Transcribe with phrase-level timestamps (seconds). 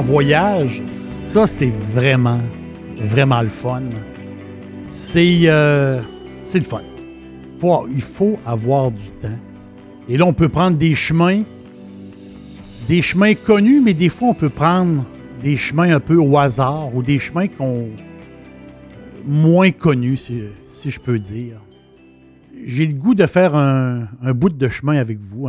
[0.00, 2.40] Voyage, ça, c'est vraiment,
[3.00, 3.82] vraiment le fun.
[4.90, 6.00] C'est euh,
[6.54, 6.82] le fun.
[7.94, 9.28] il faut avoir du temps.
[10.08, 11.42] Et là, on peut prendre des chemins,
[12.88, 15.04] des chemins connus, mais des fois, on peut prendre
[15.42, 17.88] des chemins un peu au hasard ou des chemins qu'on
[19.28, 21.60] moins connus, si, je peux dire.
[22.64, 25.48] J'ai le goût de faire un, bout de chemin avec vous,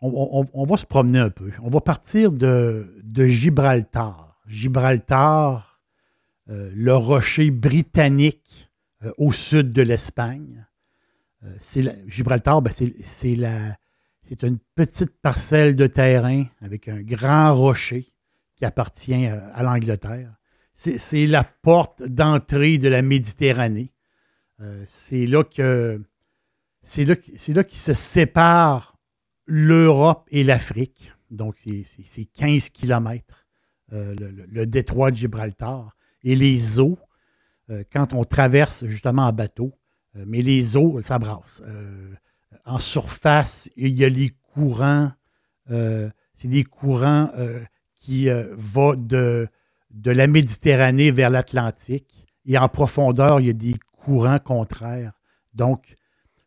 [0.00, 1.50] on, va se promener un peu.
[1.62, 4.38] On va partir de, Gibraltar.
[4.46, 5.80] Gibraltar,
[6.48, 8.70] euh, le rocher britannique
[9.04, 10.66] euh, au sud de l'Espagne.
[11.44, 11.56] Euh,
[12.06, 18.06] Gibraltar, ben, c'est une petite parcelle de terrain avec un grand rocher
[18.56, 20.39] qui appartient à l'Angleterre.
[20.82, 23.92] C'est la porte d'entrée de la Méditerranée.
[24.86, 26.00] c'est là que
[26.82, 28.96] c'est qu'il se sépare
[29.46, 31.12] l'Europe et l'Afrique.
[31.30, 33.46] Donc, c'est 15 km,
[33.92, 34.14] euh,
[34.48, 35.96] le, détroit de Gibraltar.
[36.24, 36.98] Et les eaux,
[37.68, 39.72] euh, quand on traverse justement en bateau,
[40.16, 41.62] euh, mais les eaux, ça brasse.
[42.64, 45.12] en surface, il y a les courants,
[45.68, 47.30] c'est des courants
[47.94, 49.48] qui vont de,
[49.90, 52.26] de la Méditerranée vers l'Atlantique.
[52.46, 55.12] Et en profondeur, il y a des courants contraires.
[55.54, 55.96] Donc,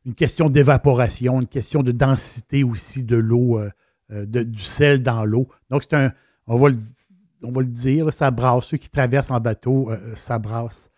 [0.05, 3.69] une question d'évaporation, une question de densité aussi de l'eau, euh,
[4.11, 5.47] euh, du sel dans l'eau.
[5.69, 6.11] Donc, c'est un,
[6.47, 8.65] on va le, dire, ça brasse.
[8.65, 10.89] Ceux qui traversent en bateau, euh, ça brasse.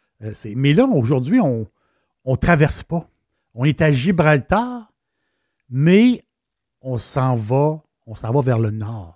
[0.56, 1.68] mais là, aujourd'hui, on
[2.26, 3.08] ne traverse pas.
[3.54, 4.92] On est à Gibraltar,
[5.70, 6.24] mais
[6.82, 9.16] on s'en va, on s'en va vers le nord.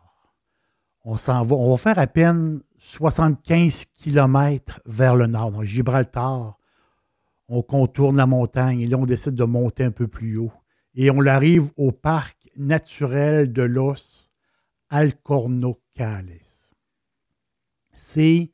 [1.03, 5.51] On s'en va, on va faire à peine 75 km vers le nord.
[5.51, 6.57] Donc, Gibraltar,
[7.49, 10.51] on contourne la montagne et là, on décide de monter un peu plus haut.
[10.95, 14.29] Et on arrive au parc naturel de Los
[14.89, 16.39] Alcornocales.
[17.93, 18.51] C'est,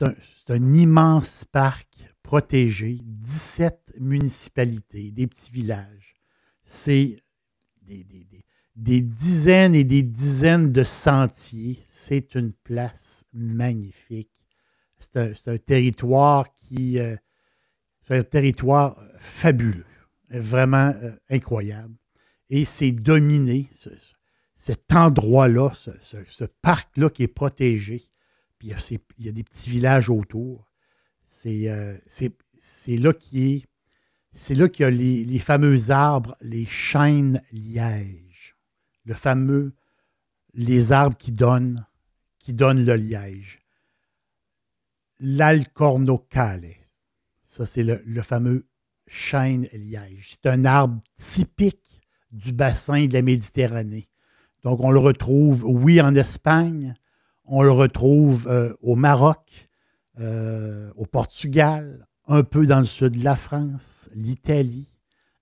[0.00, 1.88] un, immense parc
[2.22, 6.14] protégé, 17 municipalités, des petits villages.
[6.64, 7.18] C'est
[7.82, 8.43] des
[8.76, 11.78] dizaines et des dizaines de sentiers.
[11.84, 14.30] C'est une place magnifique.
[14.98, 16.98] C'est un, territoire qui.
[16.98, 17.16] Euh,
[18.00, 19.86] c'est un territoire fabuleux,
[20.28, 21.94] vraiment euh, incroyable.
[22.50, 23.68] Et c'est dominé,
[24.56, 28.02] cet endroit-là, ce, parc-là qui est protégé.
[28.58, 28.68] Puis
[29.18, 30.70] il y, a, des petits villages autour.
[31.24, 33.66] C'est euh, C'est là qu'il
[34.80, 38.23] y a les, les, fameux arbres, les chênes lièges.
[39.04, 39.74] Le fameux,
[40.54, 41.86] les arbres qui donnent,
[42.38, 43.64] qui donnent le liège
[45.20, 46.66] l'alcornocale.
[47.42, 48.66] Ça, c'est le, fameux
[49.06, 50.36] chêne liège.
[50.36, 52.02] C'est un arbre typique
[52.32, 54.08] du bassin de la Méditerranée.
[54.62, 56.94] Donc, on le retrouve, oui, en Espagne,
[57.44, 59.68] on le retrouve euh, au Maroc,
[60.18, 64.93] euh, au Portugal, un peu dans le sud de la France, l'Italie,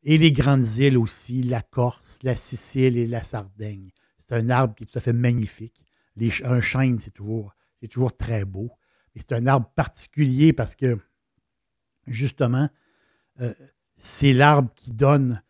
[0.04, 3.90] et les grandes îles aussi, la Corse, la Sicile et la Sardaigne.
[4.18, 5.80] C'est un arbre qui est tout à fait magnifique.
[6.44, 7.54] un chêne, c'est toujours,
[7.90, 8.70] toujours très beau.
[9.14, 10.98] Et c'est un arbre particulier parce que,
[12.06, 12.68] justement,
[13.40, 13.52] euh,
[13.96, 15.42] c'est l'arbre qui donne,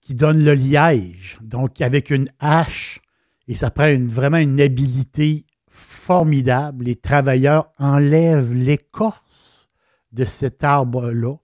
[0.00, 1.38] qui donne le liège.
[1.42, 3.00] Donc, avec une hache
[3.48, 6.84] Et ça prend vraiment une habileté formidable.
[6.84, 9.68] Les travailleurs enlèvent l'écorce
[10.12, 11.36] de cet arbre-là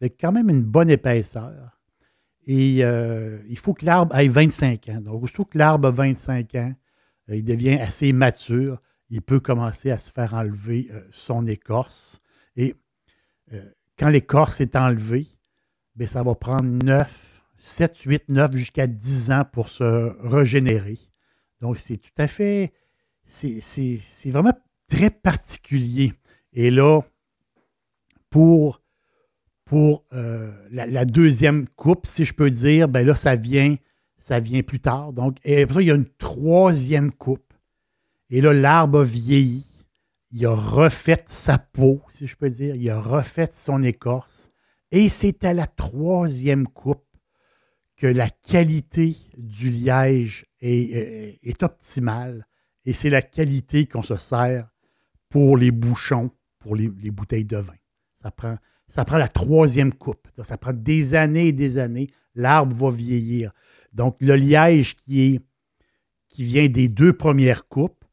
[0.00, 1.75] avec quand même une bonne épaisseur.
[2.46, 5.00] Et euh, il faut que l'arbre ait 25 ans.
[5.00, 6.74] Donc, aussitôt que l'arbre a 25 ans,
[7.28, 8.80] euh, il devient assez mature.
[9.10, 12.20] Il peut commencer à se faire enlever euh, son écorce.
[12.56, 12.74] Et
[13.98, 15.26] quand l'écorce est enlevée,
[15.94, 20.98] bien, ça va prendre 9, 7, 8, 9 jusqu'à 10 ans pour se régénérer.
[21.60, 22.72] Donc, c'est tout à fait.
[23.24, 24.58] C'est vraiment
[24.88, 26.12] très particulier.
[26.52, 27.02] Et là,
[28.30, 28.82] pour
[29.66, 33.76] pour euh, la, deuxième coupe, si je peux dire, ben là, ça vient,
[34.16, 35.12] ça vient plus tard.
[35.12, 37.52] Donc, et pour ça, il y a une troisième coupe.
[38.30, 39.66] Et là, l'arbre a vieilli.
[40.30, 42.76] Il a refait sa peau, si je peux dire.
[42.76, 44.50] Il a refait son écorce.
[44.92, 47.04] Et c'est à la troisième coupe
[47.96, 52.46] que la qualité du liège est, optimale.
[52.84, 54.68] Et c'est la qualité qu'on se sert
[55.28, 56.30] pour les bouchons,
[56.60, 57.74] pour les bouteilles de vin.
[58.26, 58.58] Ça prend,
[58.88, 60.26] ça prend la troisième coupe.
[60.42, 62.10] Ça prend des années et des années.
[62.34, 63.52] L'arbre va vieillir.
[63.92, 65.40] Donc, le liège qui, est,
[66.26, 68.04] qui vient des deux premières coupes,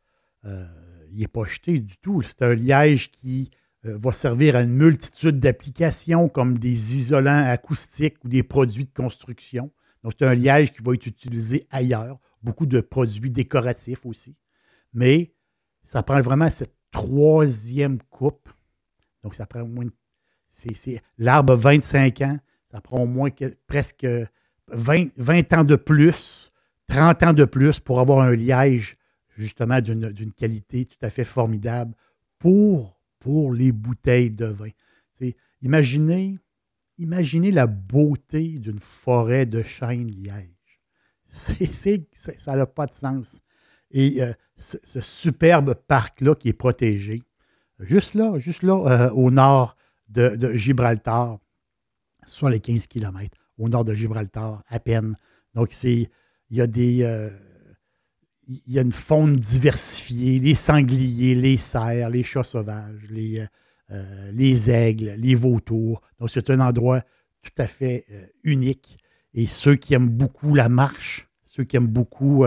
[0.45, 0.68] euh,
[1.12, 2.21] il n'est pas jeté du tout.
[2.21, 3.50] C'est un liège qui
[3.86, 8.94] euh, va servir à une multitude d'applications comme des isolants acoustiques ou des produits de
[8.94, 9.71] construction.
[10.04, 12.19] Donc, c'est un liège qui va être utilisé ailleurs.
[12.44, 14.38] Beaucoup de produits décoratifs aussi.
[14.94, 15.33] Mais
[15.83, 18.48] ça prend vraiment cette troisième coupe.
[19.24, 19.86] Donc, ça prend au moins
[20.53, 22.38] c'est, l'arbre a 25 ans,
[22.71, 23.29] ça prend au moins
[23.67, 24.07] presque
[24.71, 26.51] 20, ans de plus,
[26.88, 28.97] 30 ans de plus pour avoir un liège
[29.35, 31.95] justement d'une, qualité tout à fait formidable
[32.38, 33.00] pour,
[33.53, 34.69] les bouteilles de vin.
[35.61, 36.38] imaginez,
[36.97, 40.49] imaginez la beauté d'une forêt de chêne liège.
[41.25, 43.39] C'est, ça n'a pas de sens.
[43.91, 47.23] Et euh, ce, superbe parc-là qui est protégé,
[47.79, 49.77] juste là, juste là, euh, au nord
[50.13, 51.39] de, Gibraltar,
[52.25, 55.15] soit les 15 km, au nord de Gibraltar, à peine.
[55.54, 56.10] Donc, c'est,
[56.50, 57.04] il y a des.
[57.04, 57.30] Euh,
[58.45, 63.45] il y a une faune diversifiée, les sangliers, les cerfs, les chats sauvages, les, euh,
[63.92, 66.01] euh, les aigles, les vautours.
[66.19, 67.01] Donc, c'est un endroit
[67.42, 68.06] tout à fait
[68.44, 68.98] unique.
[69.33, 72.45] Et ceux qui aiment beaucoup la marche, ceux qui aiment beaucoup,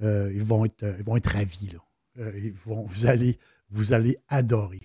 [0.00, 1.70] ils, vont être, vont être ravis.
[1.72, 2.30] Là.
[2.36, 3.38] ils vont, vous, allez,
[3.70, 4.82] vous allez adorer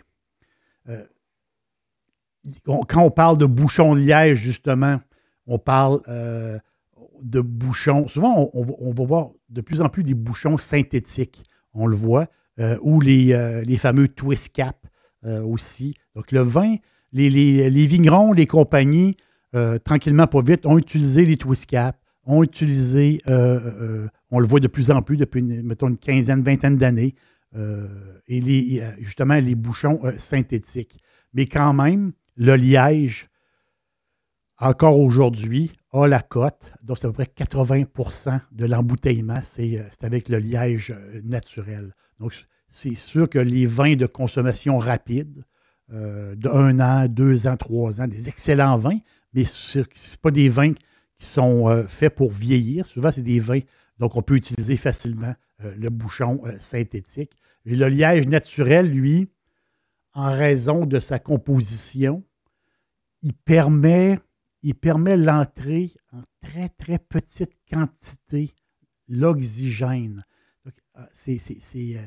[2.66, 5.00] quand on parle de bouchons de liège, justement,
[5.50, 6.58] on parle euh,
[7.22, 8.08] de bouchons.
[8.08, 11.44] Souvent, on, va voir de plus en plus des bouchons synthétiques.
[11.74, 12.28] On le voit.
[12.60, 14.86] Euh, ou les, euh, les, fameux twist cap
[15.24, 15.96] aussi.
[16.16, 16.76] Donc, le vin,
[17.14, 19.18] les, les, vignerons, les compagnies,
[19.84, 24.92] tranquillement, pas vite, ont utilisé les twist cap, ont utilisé, on le voit de plus
[24.92, 27.16] en plus depuis, mettons, une quinzaine, vingtaine d'années,
[27.54, 31.00] et les, justement les bouchons synthétiques.
[31.34, 33.30] Mais quand même, le liège,
[34.58, 36.72] encore aujourd'hui, a la cote.
[36.82, 41.94] Donc, c'est à peu près 80% de l'embouteillement, euh, c'est avec le liège euh, naturel.
[42.20, 42.34] Donc,
[42.70, 45.44] c'est sûr que les vins de consommation rapide,
[45.92, 49.00] euh, de an, deux ans, trois ans, des excellents vins,
[49.34, 49.84] mais ce
[50.22, 52.86] pas des vins qui sont faits pour vieillir.
[52.86, 53.60] Souvent, c'est des vins,
[54.00, 57.32] donc on peut utiliser facilement le bouchon synthétique.
[57.66, 59.28] Et le liège naturel, lui,
[60.14, 62.24] en raison de sa composition,
[63.22, 64.20] il permet,
[64.62, 68.52] il permet l'entrée en très, très petite quantité,
[69.08, 70.26] l'oxygène.
[70.66, 72.06] Euh, euh,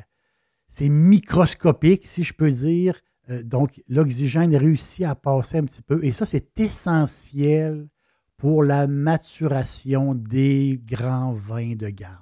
[0.68, 2.98] c'est microscopique, si je peux dire.
[3.30, 6.02] Euh, donc, l'oxygène réussit à passer un petit peu.
[6.04, 7.88] Et ça, c'est essentiel
[8.36, 12.18] pour la maturation des grands vins de garde.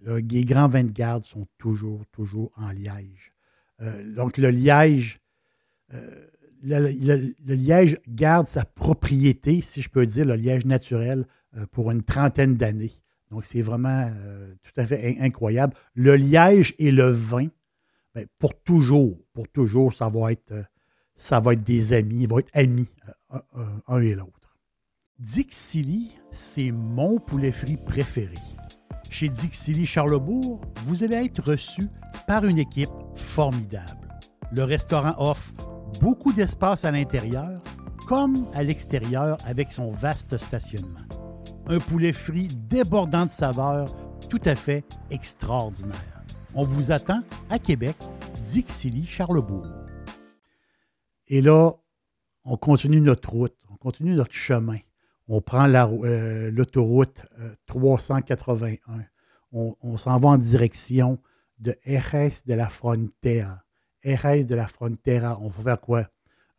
[0.00, 3.32] Les grands vins de garde sont toujours, toujours en liège.
[4.14, 5.20] donc, le liège,
[6.62, 12.02] le, liège garde sa propriété, si je peux dire, le liège naturel, euh, pour une
[12.02, 12.92] trentaine d'années.
[13.30, 15.74] Donc, c'est vraiment euh, tout à fait incroyable.
[15.94, 17.48] Le liège et le vin,
[18.14, 20.62] ben, pour toujours, pour toujours, ça va être, euh,
[21.16, 22.88] ça va être des amis, ils vont être amis
[23.86, 24.56] un, et l'autre.
[25.18, 28.34] Dixili, c'est mon poulet frit préféré.
[29.10, 31.88] Chez Dixili Charlebourg, vous allez être reçu
[32.26, 34.08] par une équipe formidable.
[34.52, 35.52] Le restaurant offre
[36.00, 37.60] beaucoup d'espace à l'intérieur
[38.06, 41.04] comme à l'extérieur avec son vaste stationnement.
[41.66, 43.94] Un poulet frit débordant de saveurs
[44.28, 46.24] tout à fait extraordinaire.
[46.54, 47.96] On vous attend à Québec,
[48.44, 49.66] Dixilly, Charlebourg.
[51.26, 51.72] Et là,
[52.44, 54.78] on continue notre route, on continue notre chemin.
[55.28, 57.26] On prend euh, l'autoroute
[57.66, 58.78] 381.
[58.88, 61.18] Euh, on, s'en va en direction
[61.58, 63.62] de Jerez de la Frontera.
[64.02, 66.08] Jerez de la Frontera, on va faire quoi?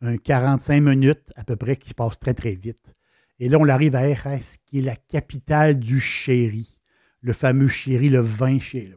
[0.02, 2.94] Un 45 minutes à peu près qui passe très, très vite.
[3.38, 6.78] Et là, on arrive à Jerez, qui est la capitale du sherry.
[7.20, 8.94] Le fameux sherry, le vin sherry.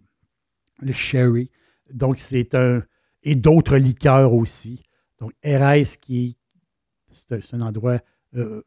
[0.79, 1.49] Le sherry.
[1.91, 2.83] Donc, c'est un.
[3.23, 4.83] Et d'autres liqueurs aussi.
[5.19, 6.37] Donc, Jerez, qui
[7.13, 7.99] c'est un, endroit,
[8.35, 8.63] euh,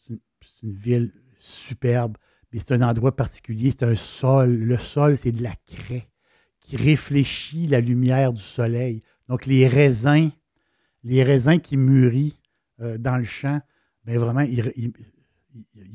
[0.00, 2.16] c'est une, ville superbe,
[2.52, 4.54] mais c'est un endroit particulier, c'est un sol.
[4.54, 6.08] Le sol, c'est de la craie
[6.60, 9.02] qui réfléchit la lumière du soleil.
[9.28, 10.30] Donc, les raisins,
[11.04, 12.40] les raisins qui mûrissent
[12.80, 13.60] euh, dans le champ,
[14.04, 14.92] bien vraiment, ils,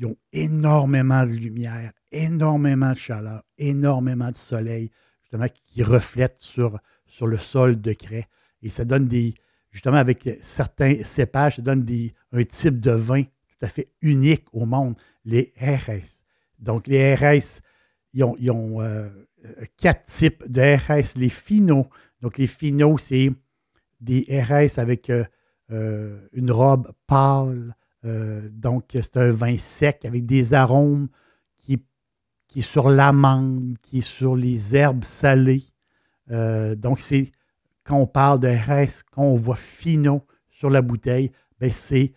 [0.04, 6.78] ont énormément de lumière, énormément de chaleur, énormément de soleil, justement, qui reflète sur,
[7.22, 8.26] le sol de craie.
[8.62, 9.34] Et ça donne des,
[9.70, 14.44] justement, avec certains cépages, ça donne des, un type de vin tout à fait unique
[14.52, 16.22] au monde, les RS.
[16.58, 17.60] Donc, les RS,
[18.12, 19.08] ils ont, euh,
[19.76, 21.16] quatre types de RS.
[21.16, 21.86] Les finaux,
[22.24, 23.30] donc les finaux, c'est
[24.00, 25.24] des RS avec euh,
[25.70, 27.76] euh, une robe pâle.
[28.52, 31.08] donc, c'est un vin sec avec des arômes
[31.58, 31.82] qui,
[32.48, 35.64] qui sur l'amande, qui est sur les herbes salées.
[36.28, 37.30] donc, c'est
[37.84, 42.12] quand on parle de reste, quand on voit fino sur la bouteille, ben c'est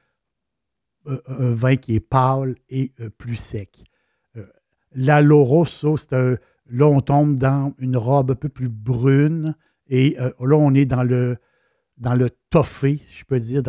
[1.07, 3.83] euh, un vin qui est pâle et euh, plus sec.
[4.35, 4.45] Euh,
[4.93, 6.37] L'Aloroso, c'est un.
[6.69, 9.55] Là, on tombe dans une robe un peu plus brune
[9.89, 11.37] et là, on est dans le,
[11.97, 12.29] dans le
[12.63, 13.61] si je peux dire,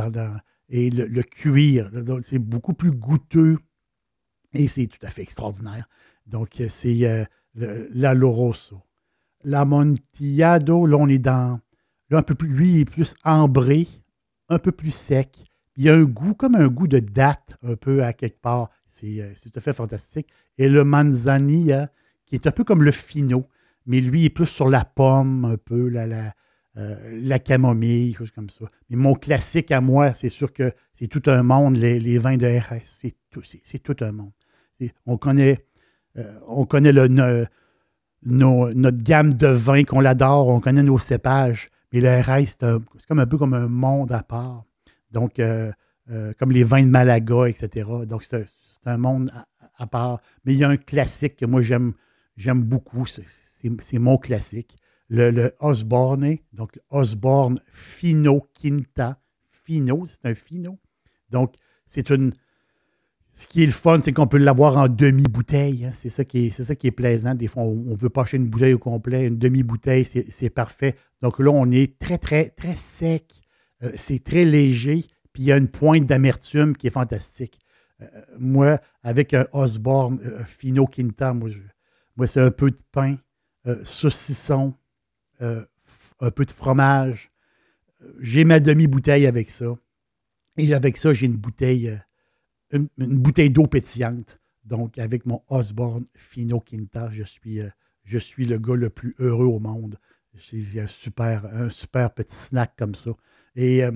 [0.69, 1.91] et le, cuir.
[2.23, 3.59] C'est beaucoup plus goûteux
[4.53, 5.87] et c'est tout à fait extraordinaire.
[6.27, 8.83] Donc, c'est l'Aloroso.
[9.45, 11.61] L'Amontillado, là, on est dans
[12.11, 13.87] Là, un peu plus, lui, il est plus ambré,
[14.49, 15.45] un peu plus sec.
[15.77, 18.71] Il y a un goût, comme un goût de date, un peu à quelque part.
[18.87, 20.29] C'est euh, tout à fait fantastique.
[20.57, 21.91] Et le manzanilla,
[22.25, 23.45] qui est un peu comme le fino,
[23.88, 26.35] mais lui, il est plus sur la pomme, un peu, la, la,
[26.76, 28.66] euh, la camomille, choses comme ça.
[28.90, 32.47] Mais mon classique à moi, c'est sûr que c'est tout un monde, les, vins de
[32.47, 32.83] RS.
[32.85, 33.42] C'est tout,
[33.83, 34.33] tout un monde.
[35.07, 35.66] On connaît,
[36.16, 37.09] euh, on connaît le,
[38.23, 41.71] notre gamme de vins qu'on l'adore, on connaît nos cépages.
[41.92, 42.64] Mais le reste,
[42.99, 44.64] c'est comme un peu comme un monde à part.
[45.11, 45.73] Donc, euh,
[46.11, 47.88] euh, comme les vins de Malaga, etc.
[48.07, 48.47] Donc, c'est
[48.85, 49.33] un, monde
[49.76, 50.21] à, part.
[50.45, 51.95] Mais il y a un classique que moi, j'aime
[52.37, 53.07] j'aime beaucoup.
[53.07, 53.25] C'est
[53.95, 54.77] mon classique.
[55.11, 59.21] Le, Osborne, donc Osborne Fino Quinta.
[59.50, 60.79] Fino, c'est un Fino.
[61.31, 61.55] Donc,
[61.87, 62.33] c'est une,
[63.38, 65.85] ce qui est le fun, c'est qu'on peut l'avoir en demi-bouteille.
[65.85, 65.93] Hein.
[65.95, 67.37] C'est ça, qui est, plaisant.
[67.37, 69.27] Des fois, on, veut pas acheter une bouteille au complet.
[69.27, 70.97] Une demi-bouteille, c'est parfait.
[71.23, 73.33] Donc là, on est très, très, très sec.
[73.85, 75.05] Euh, c'est très léger.
[75.33, 77.61] Puis il y a une pointe d'amertume qui est fantastique.
[78.03, 78.07] Euh,
[78.41, 81.49] moi, avec un Osborne euh, Fino Quinta, moi,
[82.17, 83.19] moi c'est un peu de pain,
[83.85, 84.75] saucisson,
[85.41, 87.31] un peu de fromage.
[88.21, 89.77] J'ai ma demi-bouteille avec ça.
[90.57, 92.01] Et avec ça, j'ai une bouteille
[92.73, 94.39] une, bouteille d'eau pétillante.
[94.65, 97.69] Donc, avec mon Osborne Fino Quinta, je suis, euh,
[98.05, 99.99] je suis le gars le plus heureux au monde.
[100.35, 103.11] J'ai un super, un super petit snack comme ça.
[103.57, 103.93] Et euh,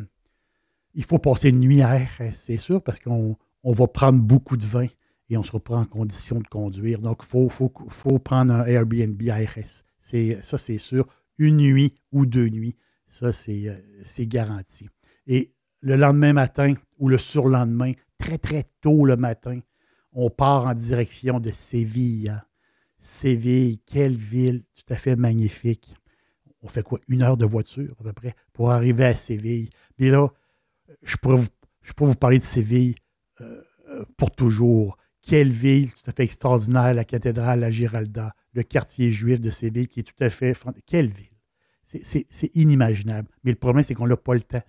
[0.95, 4.57] il faut passer une nuit à RS, c'est sûr, parce qu'on on va prendre beaucoup
[4.57, 4.87] de vin
[5.37, 7.01] on se reprend en condition de conduire.
[7.01, 9.85] Donc, il faut, faut, faut, prendre un Airbnb à RS.
[10.01, 11.07] Ça, c'est sûr.
[11.39, 12.77] Une nuit ou deux nuits,
[13.09, 14.89] ça, euh, c'est garanti.
[15.27, 19.59] Et le lendemain matin ou le surlendemain, très, très tôt le matin,
[20.13, 22.37] on part en direction de Séville.
[22.99, 25.95] Séville, quelle ville tout à fait magnifique.
[26.63, 27.01] On fait quoi?
[27.09, 29.71] Une heure de voiture à peu près pour arriver à Séville.
[29.99, 30.29] Mais là,
[31.03, 31.49] je pourrais vous,
[31.83, 32.95] je vous parler de Séville
[33.41, 34.97] euh, euh, pour toujours.
[35.23, 39.89] Quelle ville tout à fait extraordinaire, la cathédrale, la Giralda, le quartier juif de Séville
[39.89, 40.57] qui est tout à fait...
[40.87, 41.27] Quelle ville!
[41.85, 43.29] C'est inimaginable.
[43.45, 44.63] Mais le problème, c'est qu'on n'a pas le temps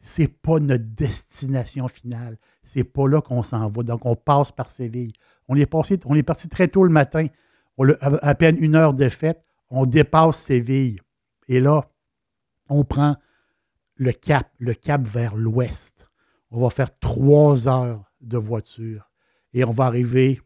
[0.00, 2.38] c'est pas notre destination finale.
[2.62, 3.82] C'est pas là qu'on s'en va.
[3.82, 5.12] Donc, on passe par Séville.
[5.46, 5.72] On est,
[6.06, 7.26] on est parti très tôt le matin.
[7.78, 10.98] à peine une heure de fête, on dépasse Séville.
[11.48, 11.90] Et là,
[12.68, 13.16] on prend
[13.96, 16.10] le cap, le cap vers l'ouest.
[16.50, 19.09] On va faire trois heures de voiture.
[19.52, 20.40] Et on va arriver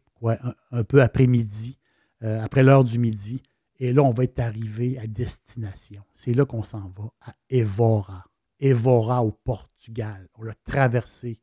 [0.71, 1.79] un, peu après-midi,
[2.23, 3.43] euh, après l'heure du midi.
[3.79, 6.03] Et là, on va être arrivé à destination.
[6.15, 8.25] C'est là qu'on s'en va, à Evora.
[8.61, 10.29] Evora au Portugal.
[10.39, 11.41] On a traversé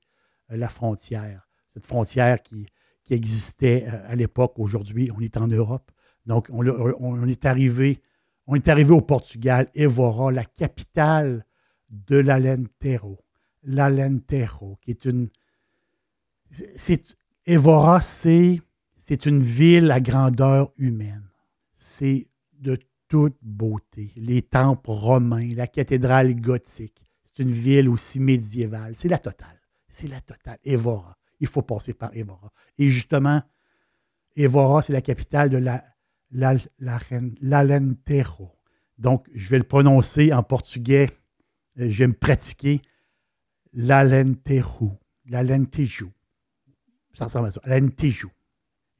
[0.51, 2.68] euh, la frontière, cette frontière qui,
[3.10, 4.58] existait euh, à l'époque.
[4.58, 5.91] Aujourd'hui, on est en Europe.
[6.25, 8.01] Donc, on, est arrivé,
[8.48, 11.46] on est arrivé au Portugal, Evora, la capitale
[11.89, 13.20] de l'Alentejo.
[13.63, 15.30] L'Alentejo, qui est une.
[16.50, 18.62] C'est, C'est,
[18.98, 21.28] c'est une ville à grandeur humaine.
[21.74, 22.28] c'est
[22.60, 24.12] de toute beauté.
[24.16, 27.04] Les temples romains, la cathédrale gothique.
[27.24, 28.96] C'est une ville aussi médiévale.
[28.96, 29.60] C'est la totale.
[29.90, 30.60] C'est la totale.
[30.64, 31.18] Évora.
[31.40, 32.54] Il faut passer par Évora.
[32.78, 33.42] Et justement,
[34.36, 35.84] Évora, c'est la capitale de la,
[37.42, 38.52] l'Alentejo.
[38.98, 41.10] Donc, je vais le prononcer en portugais.
[41.80, 42.82] Euh, je vais me pratiquer.
[43.74, 45.00] L'Alentejo.
[45.26, 46.12] L'Alentejo.
[47.13, 47.62] Ça ressemble à ça.
[47.65, 48.30] L'Alentejo.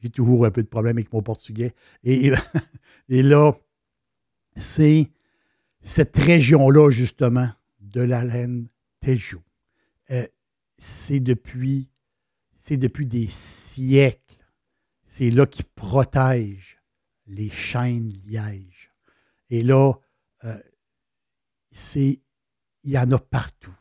[0.02, 1.74] J'ai toujours un peu de problème avec mon portugais.
[2.04, 2.32] Et,
[3.10, 3.54] là,
[4.56, 5.12] c'est
[5.82, 7.50] cette région-là, justement,
[7.80, 9.42] de l'Alentejo.
[10.10, 10.26] Euh,
[10.78, 11.90] c'est depuis,
[12.58, 14.20] c'est depuis des siècles.
[15.06, 16.80] C'est là qui protège
[17.28, 18.92] les chaînes lièges.
[19.50, 19.94] Et là,
[20.44, 20.58] euh,
[21.70, 22.22] c'est,
[22.84, 23.76] il y en a partout.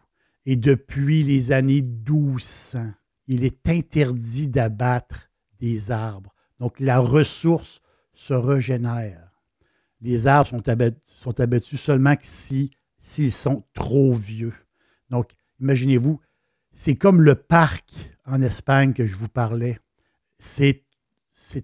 [0.45, 2.93] Et depuis les années 1200,
[3.31, 6.35] il est interdit d'abattre des arbres.
[6.59, 7.81] Donc la ressource
[8.13, 9.31] se régénère.
[10.01, 10.51] Les arbres
[11.07, 14.55] sont abattus, seulement si, s'ils sont trop vieux.
[15.11, 16.19] Donc, imaginez-vous,
[16.73, 17.93] c'est comme le parc
[18.27, 19.79] en Espagne que je vous parlais.
[20.39, 20.83] C'est,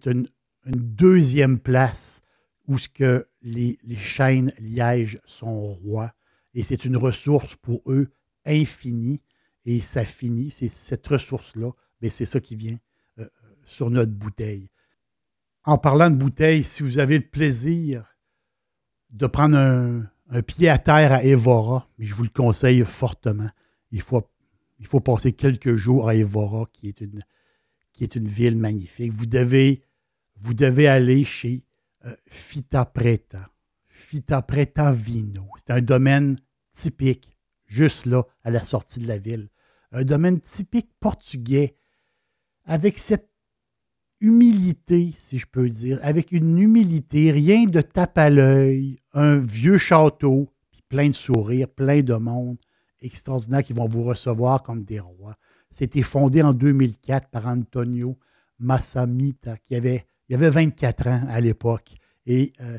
[0.07, 0.29] une,
[0.67, 2.23] deuxième place
[2.69, 6.13] où ce les, les chênes lièges sont rois.
[6.55, 8.13] Et c'est une ressource pour eux
[8.45, 9.21] infinie.
[9.67, 12.79] Et ça finit, c'est cette ressource-là, mais c'est ça qui vient
[13.19, 13.29] euh,
[13.65, 14.71] sur notre bouteille.
[15.65, 18.07] En parlant de bouteille, si vous avez le plaisir
[19.11, 23.49] de prendre un, pied à terre à Evora, je vous le conseille fortement,
[23.91, 24.23] il faut,
[24.79, 29.13] il faut passer quelques jours à Evora, qui est une, ville magnifique.
[29.13, 29.83] Vous devez
[30.39, 31.65] vous devez aller chez
[32.05, 33.51] euh, Fita Preta.
[33.89, 35.49] Fita Preta Vino.
[35.57, 36.39] C'est un domaine
[36.73, 39.49] typique, juste là, à la sortie de la ville.
[39.97, 41.75] Un domaine typique portugais,
[42.67, 43.31] avec cette
[44.21, 49.79] humilité, si je peux dire, avec une humilité, rien de tape à l'œil, un vieux
[49.79, 52.59] château, puis plein de sourires, plein de monde
[53.01, 55.37] extraordinaire qui vont vous recevoir comme des rois.
[55.71, 58.19] C'était fondé en 2004 par Antonio
[58.59, 61.95] Massamita, qui avait il avait 24 ans à l'époque
[62.27, 62.77] et euh,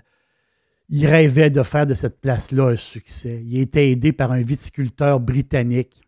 [0.89, 3.41] il rêvait de faire de cette place-là un succès.
[3.45, 6.06] Il été aidé par un viticulteur britannique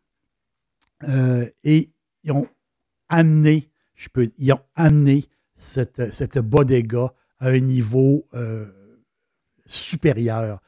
[1.64, 1.92] et
[2.24, 2.48] ils ont
[3.08, 5.24] amené, je peux, ils ont amené
[5.56, 8.66] cette, cette bodega à un niveau euh,
[9.66, 10.62] supérieur.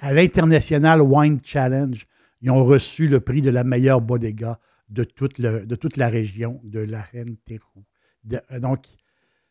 [0.00, 2.06] À l'International Wine Challenge,
[2.40, 6.60] ils ont reçu le prix de la meilleure bodega de toute, de toute la région
[6.64, 7.84] de la Reine Térou.
[8.58, 8.86] donc,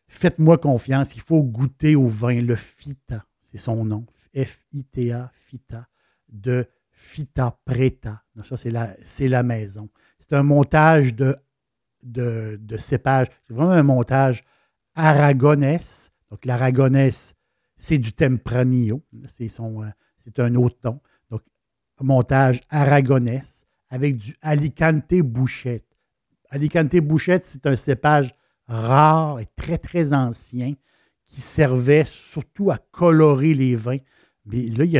[0.08, 5.86] Faites-moi confiance, il faut goûter au vin, le Fita, c'est son nom, F-I-T-A, Fita,
[6.30, 8.24] de Fita Preta.
[8.42, 9.90] ça, c'est la, la maison.
[10.28, 11.36] C'est un montage de,
[12.02, 12.60] de.
[12.76, 13.02] C'est
[13.48, 14.44] vraiment un montage
[14.94, 16.10] aragonès.
[16.30, 17.34] Donc, l'aragonès,
[17.78, 19.02] c'est du Tempranillo.
[19.26, 19.88] C'est, son, euh,
[20.18, 21.00] c'est un autre nom.
[21.30, 21.40] Donc,
[22.00, 25.86] montage aragonès avec du Alicante Bouchette.
[26.50, 28.34] Alicante Bouchette, c'est un cépage
[28.66, 30.74] rare et très, très ancien
[31.24, 33.96] qui servait surtout à colorer les vins.
[34.44, 34.98] Mais là, il y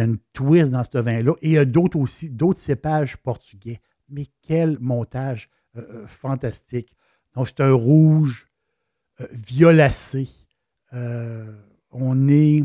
[0.00, 1.32] a une, twist dans ce vin-là.
[1.42, 3.80] Et il y a d'autres aussi, d'autres cépages portugais.
[4.12, 6.94] Mais quel montage euh, euh, fantastique.
[7.34, 8.48] Donc, c'est un rouge
[9.20, 10.28] euh, violacé.
[10.92, 12.62] on, est,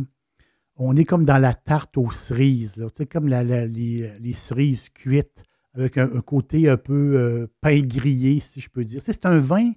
[0.76, 6.22] on est comme dans la tarte aux cerises, là, comme les, cerises cuites, avec un,
[6.22, 9.02] côté un peu pain grillé, si je peux dire.
[9.02, 9.72] C'est un vin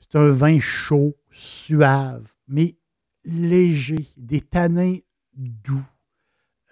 [0.00, 2.76] c'est un vin chaud, suave, mais
[3.24, 4.96] léger, des tanins
[5.34, 5.84] doux.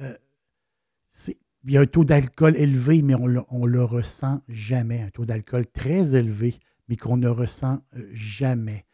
[0.01, 0.17] Euh,
[1.65, 5.03] il y a un taux d'alcool élevé, mais on ne le ressent jamais.
[5.03, 6.55] Un taux d'alcool très élevé,
[6.89, 8.87] mais qu'on ne ressent euh, jamais.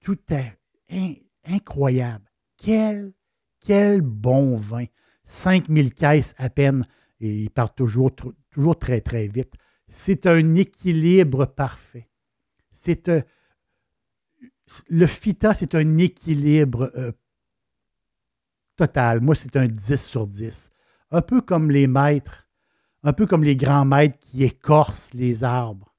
[0.00, 0.58] Tout est
[1.46, 2.24] incroyable.
[2.56, 3.12] Quel,
[3.60, 4.84] quel bon vin.
[5.24, 6.86] 5000 caisses à peine,
[7.20, 8.10] et il part toujours,
[8.50, 9.54] toujours très, très vite.
[9.88, 12.10] C'est un équilibre parfait.
[12.72, 13.22] C'est un,
[14.88, 17.12] le FITA, c'est un équilibre euh,
[18.76, 19.20] total.
[19.20, 20.70] Moi, c'est un 10 sur 10.
[21.14, 22.48] Un peu comme les maîtres,
[23.04, 25.94] un peu comme les grands maîtres qui écorcent les arbres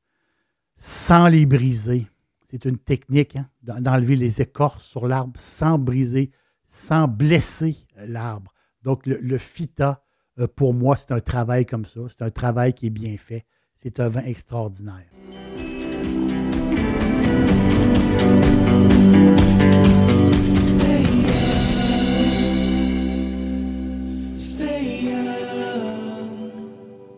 [0.76, 2.06] sans les briser.
[2.44, 6.32] C'est une technique hein, d'enlever les écorces sur l'arbre sans briser,
[6.66, 8.54] sans blesser l'arbre.
[8.84, 10.04] Donc, le, FITA,
[10.38, 12.02] euh, pour moi, c'est un travail comme ça.
[12.10, 13.46] C'est un travail qui est bien fait.
[13.74, 15.06] C'est un vin extraordinaire.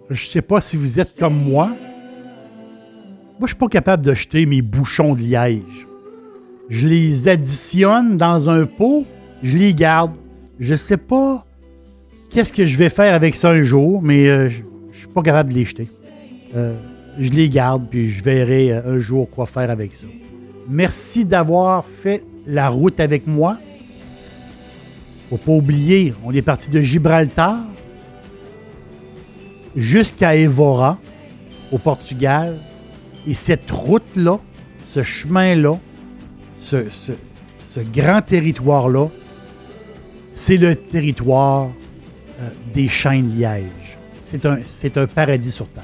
[0.09, 1.67] Je sais pas si vous êtes comme moi.
[3.39, 5.87] Moi, je suis pas capable de mes bouchons de liège.
[6.69, 9.05] je les additionne dans un pot,
[9.43, 10.13] je les garde.
[10.59, 11.43] Je sais pas
[12.31, 14.63] qu'est-ce que je vais faire avec ça un jour, mais euh, je
[14.97, 15.87] je suis pas capable de les jeter.
[16.55, 16.73] Euh,
[17.19, 20.07] je les garde, puis je verrai euh, un jour quoi faire avec ça.
[20.67, 23.57] Merci d'avoir fait la route avec moi.
[25.29, 27.59] Faut pas oublier, on est parti de Gibraltar
[29.77, 30.97] jusqu'à Évora,
[31.71, 32.59] au Portugal.
[33.25, 34.39] Et cette route-là,
[34.83, 35.77] ce chemin-là,
[36.59, 36.83] ce,
[37.93, 39.07] grand territoire-là,
[40.33, 41.69] c'est le territoire
[42.39, 42.89] euh, des.
[44.23, 45.83] C'est un, c'est un paradis sur Terre.